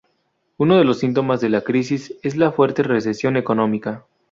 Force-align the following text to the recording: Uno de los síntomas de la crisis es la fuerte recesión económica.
Uno 0.57 0.77
de 0.77 0.83
los 0.83 0.97
síntomas 0.97 1.41
de 1.41 1.49
la 1.49 1.61
crisis 1.61 2.15
es 2.23 2.35
la 2.35 2.51
fuerte 2.51 2.81
recesión 2.81 3.37
económica. 3.37 4.03